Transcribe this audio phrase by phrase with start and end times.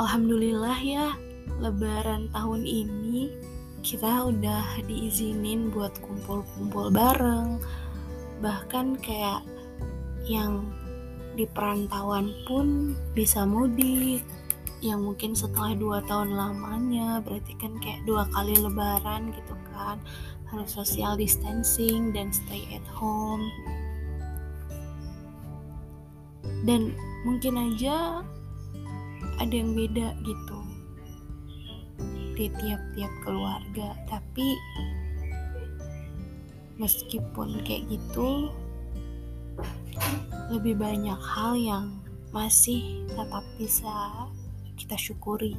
[0.00, 1.12] Alhamdulillah ya,
[1.60, 3.28] lebaran tahun ini
[3.84, 7.60] kita udah diizinin buat kumpul-kumpul bareng.
[8.40, 9.44] Bahkan kayak
[10.24, 10.64] yang
[11.36, 14.24] di perantauan pun bisa mudik.
[14.80, 20.00] Yang mungkin setelah dua tahun lamanya berarti kan kayak dua kali lebaran gitu kan.
[20.48, 23.44] Harus social distancing dan stay at home.
[26.64, 26.96] Dan
[27.28, 28.24] mungkin aja
[29.40, 30.58] ada yang beda gitu.
[32.36, 34.56] Di tiap-tiap keluarga tapi
[36.80, 38.48] meskipun kayak gitu
[40.52, 41.84] lebih banyak hal yang
[42.32, 44.28] masih tetap bisa
[44.76, 45.56] kita syukuri.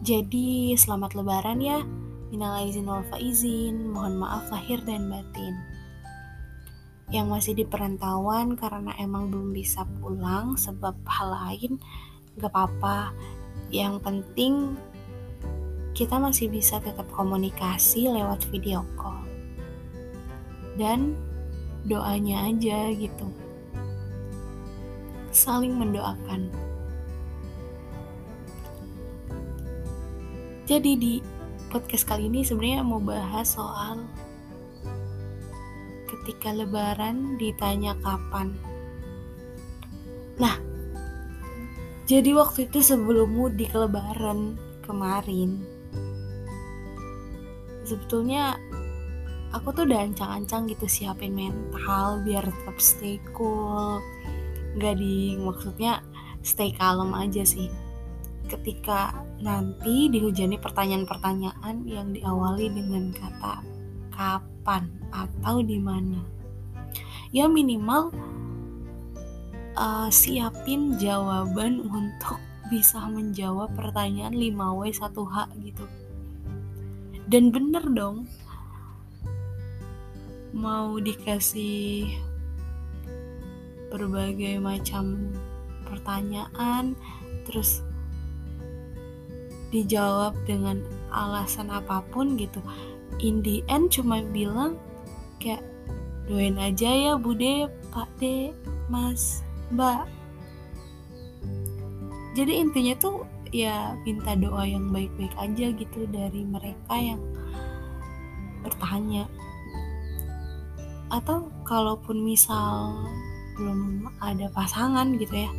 [0.00, 1.84] Jadi selamat lebaran ya.
[2.30, 5.54] Minal aizin wal faizin mohon maaf lahir dan batin.
[7.10, 11.82] Yang masih di perantauan karena emang belum bisa pulang sebab hal lain
[12.38, 13.10] gak apa-apa.
[13.70, 14.54] Yang penting
[15.96, 19.26] kita masih bisa tetap komunikasi lewat video call.
[20.78, 21.18] Dan
[21.86, 23.26] doanya aja gitu.
[25.34, 26.50] Saling mendoakan.
[30.70, 31.14] Jadi di
[31.70, 34.06] podcast kali ini sebenarnya mau bahas soal
[36.06, 38.54] ketika lebaran ditanya kapan.
[40.38, 40.69] Nah,
[42.10, 45.62] jadi waktu itu sebelum mudik lebaran kemarin,
[47.86, 48.58] sebetulnya
[49.54, 54.02] aku tuh udah ancang-ancang gitu siapin mental biar tetap stay cool.
[54.82, 56.02] Gak di maksudnya
[56.42, 57.70] stay kalem aja sih.
[58.50, 63.62] Ketika nanti dihujani pertanyaan-pertanyaan yang diawali dengan kata
[64.10, 66.18] kapan atau di mana.
[67.30, 68.10] Ya minimal
[69.76, 72.38] uh, siapin jawaban untuk
[72.70, 75.36] bisa menjawab pertanyaan 5W 1H
[75.66, 75.84] gitu.
[77.30, 78.26] Dan bener dong,
[80.54, 82.10] mau dikasih
[83.90, 85.34] berbagai macam
[85.86, 86.94] pertanyaan,
[87.46, 87.82] terus
[89.70, 92.62] dijawab dengan alasan apa pun gitu.
[93.22, 94.78] In the end cuma bilang
[95.42, 95.62] kayak
[96.30, 98.54] doain aja ya bude pak de
[98.86, 99.42] mas
[99.74, 100.06] mbak.
[102.38, 107.20] Jadi intinya tuh ya minta doa yang baik-baik aja gitu dari mereka yang
[108.62, 109.26] bertanya.
[111.10, 112.94] Atau kalaupun misal
[113.58, 115.50] belum ada pasangan gitu ya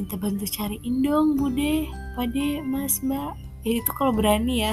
[0.00, 1.84] minta bantu cariin dong bude
[2.16, 3.36] pade mas mbak.
[3.68, 4.72] Ya itu kalau berani ya.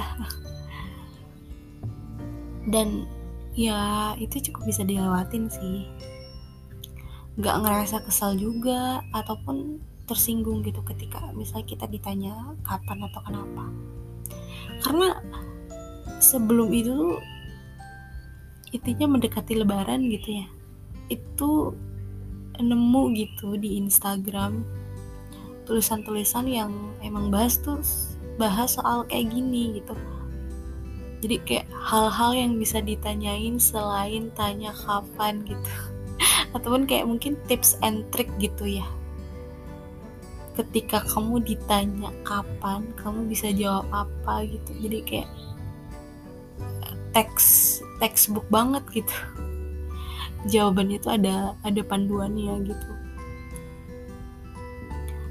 [2.72, 3.04] Dan
[3.52, 5.84] ya itu cukup bisa dilewatin sih
[7.38, 9.78] nggak ngerasa kesal juga ataupun
[10.10, 12.34] tersinggung gitu ketika misalnya kita ditanya
[12.66, 13.66] kapan atau kenapa.
[14.82, 15.22] Karena
[16.18, 17.22] sebelum itu
[18.74, 20.48] intinya mendekati lebaran gitu ya
[21.08, 21.72] itu
[22.58, 24.66] nemu gitu di Instagram
[25.70, 26.72] tulisan-tulisan yang
[27.06, 27.80] emang bahas tuh
[28.42, 29.94] bahas soal kayak gini gitu.
[31.18, 35.97] Jadi kayak hal-hal yang bisa ditanyain selain tanya kapan gitu
[36.56, 38.88] ataupun kayak mungkin tips and trick gitu ya.
[40.56, 44.72] Ketika kamu ditanya kapan kamu bisa jawab apa gitu.
[44.88, 45.30] Jadi kayak
[47.12, 49.18] teks textbook banget gitu.
[50.48, 52.92] Jawabannya itu ada ada panduannya gitu.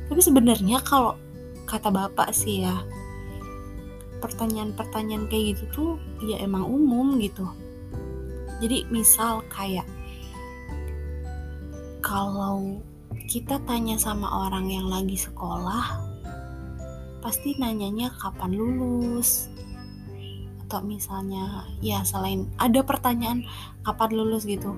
[0.06, 1.19] Tapi sebenarnya kalau
[1.66, 2.75] kata bapak sih ya
[4.22, 5.91] pertanyaan-pertanyaan kayak gitu tuh
[6.22, 7.47] ya emang umum gitu.
[8.62, 9.84] Jadi misal kayak
[12.06, 12.78] kalau
[13.27, 15.99] kita tanya sama orang yang lagi sekolah
[17.19, 19.50] pasti nanyanya kapan lulus?
[20.62, 23.43] Atau misalnya ya selain ada pertanyaan
[23.83, 24.47] kapan lulus?
[24.47, 24.71] gitu.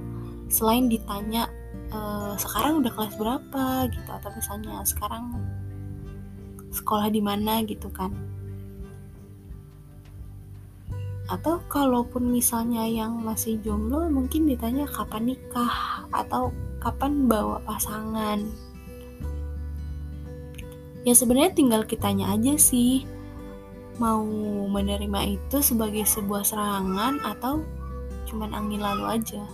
[0.49, 1.53] Selain ditanya
[1.93, 1.99] e,
[2.41, 3.65] sekarang udah kelas berapa?
[3.93, 4.09] gitu.
[4.09, 5.37] Atau misalnya sekarang
[6.73, 7.61] sekolah di mana?
[7.69, 8.17] gitu kan.
[11.29, 16.09] Atau kalaupun misalnya yang masih jomblo mungkin ditanya kapan nikah?
[16.09, 16.57] Atau
[16.89, 18.49] kapan bawa pasangan?
[21.05, 23.05] Ya sebenarnya tinggal kitanya aja sih.
[24.01, 24.25] Mau
[24.73, 27.61] menerima itu sebagai sebuah serangan atau
[28.25, 29.45] cuman angin lalu aja?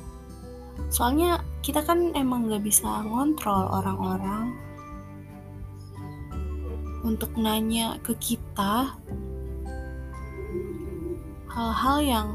[0.94, 4.54] Soalnya kita kan emang gak bisa ngontrol orang-orang.
[7.02, 8.94] Untuk nanya ke kita
[11.50, 12.28] hal-hal yang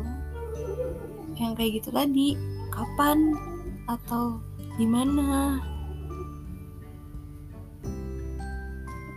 [1.39, 2.35] yang kayak gitu tadi
[2.67, 3.31] kapan
[3.87, 4.43] atau
[4.79, 5.59] di mana?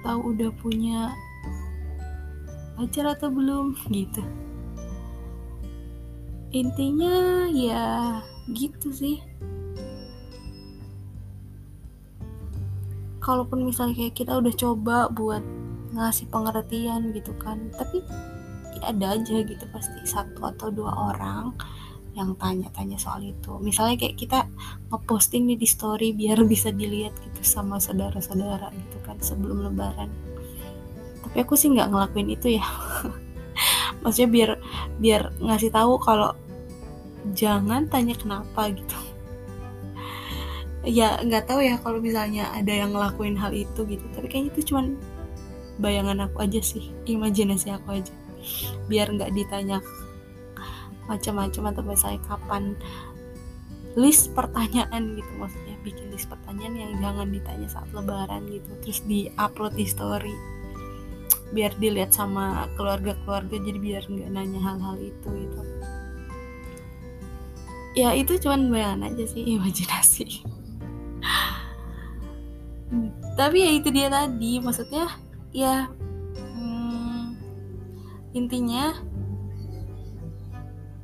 [0.03, 1.15] Atau udah punya
[2.75, 3.79] pacar atau belum?
[3.87, 4.23] Gitu.
[6.51, 8.19] Intinya ya
[8.51, 9.23] gitu sih.
[13.23, 15.47] Kalaupun misalnya kayak kita udah coba buat
[15.93, 18.01] ngasih pengertian gitu kan tapi
[18.81, 21.53] ya ada aja gitu pasti satu atau dua orang
[22.13, 23.57] yang tanya-tanya soal itu.
[23.61, 24.39] Misalnya kayak kita
[24.93, 30.13] ngeposting nih di story biar bisa dilihat gitu sama saudara-saudara gitu kan sebelum lebaran.
[31.25, 32.65] Tapi aku sih nggak ngelakuin itu ya.
[34.03, 34.51] Maksudnya biar
[35.01, 36.37] biar ngasih tahu kalau
[37.33, 38.99] jangan tanya kenapa gitu.
[40.83, 44.05] Ya nggak tahu ya kalau misalnya ada yang ngelakuin hal itu gitu.
[44.13, 44.99] Tapi kayaknya itu cuman
[45.81, 48.13] bayangan aku aja sih imajinasi aku aja.
[48.91, 49.79] Biar nggak ditanya
[51.11, 52.79] macam-macam atau misalnya kapan
[53.99, 59.29] list pertanyaan gitu maksudnya bikin list pertanyaan yang jangan ditanya saat lebaran gitu terus di
[59.37, 60.33] upload di story
[61.53, 65.61] biar dilihat sama keluarga-keluarga jadi biar nggak nanya hal-hal itu gitu.
[67.93, 70.27] Ya itu cuman bayangan aja sih imajinasi.
[73.37, 75.09] Tapi ya itu dia tadi maksudnya
[75.53, 75.89] ya
[76.37, 77.37] hmm,
[78.33, 78.97] intinya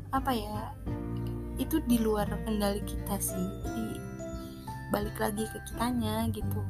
[0.08, 0.72] apa ya
[1.58, 3.46] itu di luar kendali kita sih.
[3.66, 3.99] Jadi
[4.88, 6.60] balik lagi ke kitanya gitu.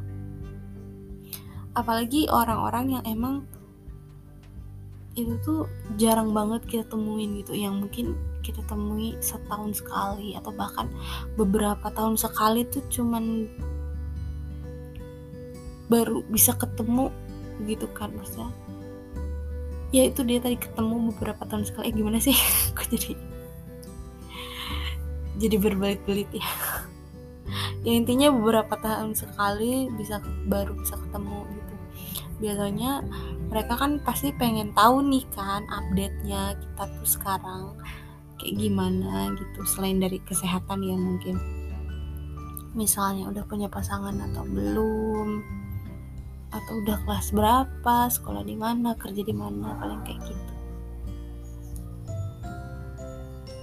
[1.77, 3.47] Apalagi orang-orang yang emang
[5.15, 5.67] itu tuh
[6.01, 7.55] jarang banget kita temuin gitu.
[7.55, 8.07] Yang mungkin
[8.43, 10.89] kita temui setahun sekali atau bahkan
[11.37, 13.45] beberapa tahun sekali tuh cuman
[15.89, 17.13] baru bisa ketemu
[17.65, 18.53] gitu kan maksudnya
[19.89, 21.89] ya itu dia tadi ketemu beberapa tahun sekali.
[21.89, 22.37] Eh, gimana sih?
[22.77, 23.13] Kok jadi
[25.39, 26.49] jadi berbelit-belit ya?
[27.87, 30.19] Ya intinya beberapa tahun sekali bisa
[30.51, 31.75] baru bisa ketemu gitu.
[32.43, 33.07] Biasanya
[33.49, 37.79] mereka kan pasti pengen tahu nih kan update nya kita tuh sekarang
[38.39, 41.39] kayak gimana gitu selain dari kesehatan ya mungkin.
[42.75, 45.43] Misalnya udah punya pasangan atau belum
[46.49, 50.55] atau udah kelas berapa, sekolah di mana, kerja di mana, paling kayak gitu.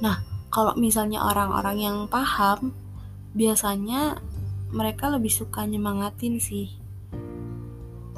[0.05, 0.21] Nah,
[0.53, 2.75] kalau misalnya orang-orang yang paham,
[3.33, 4.21] biasanya
[4.69, 6.71] mereka lebih suka nyemangatin sih.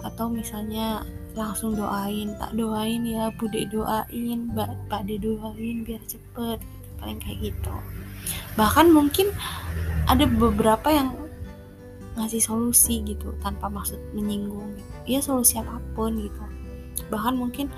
[0.04, 1.06] Atau misalnya
[1.38, 6.90] langsung doain, tak doain ya, bude doain, mbak, pak de doain biar cepet, gitu.
[6.98, 7.75] paling kayak gitu.
[8.58, 9.30] Bahkan mungkin
[10.10, 11.13] ada beberapa yang
[12.18, 14.74] ngasih solusi gitu tanpa maksud menyinggung.
[14.74, 15.18] Gitu.
[15.18, 16.44] ya solusi apa pun gitu.
[17.14, 17.69] Bahkan mungkin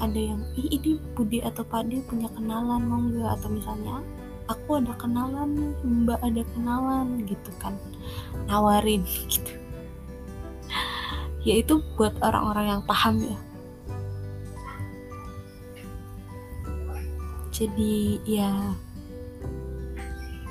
[0.00, 3.40] ada yang ih ini Budi atau Pade punya kenalan mau nggak?
[3.40, 4.04] Atau misalnya
[4.52, 7.74] aku ada kenalan Mbak ada kenalan gitu kan.
[8.46, 9.52] Nawarin gitu.
[11.40, 13.38] Ya itu buat orang-orang yang paham ya.
[17.48, 18.52] Jadi ya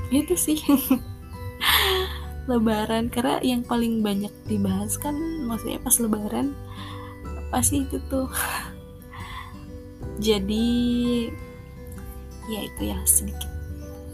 [0.10, 0.58] itu sih
[2.50, 5.14] lebaran karena yang paling banyak dibahas kan
[5.46, 6.58] maksudnya pas lebaran
[7.54, 8.26] pasti itu tuh.
[10.28, 10.68] Jadi
[12.50, 13.52] ya itu ya sedikit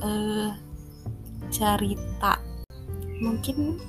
[0.04, 0.52] uh,
[1.48, 2.44] cerita.
[3.24, 3.80] Mungkin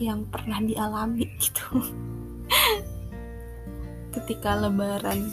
[0.00, 1.84] yang pernah dialami gitu.
[4.14, 5.28] Ketika lebaran